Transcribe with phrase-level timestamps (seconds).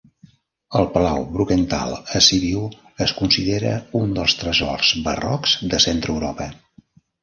[0.79, 2.65] El Palau Brukenthal a Sibiu
[3.07, 6.55] es considera un dels tresors barrocs de Centreeuropa.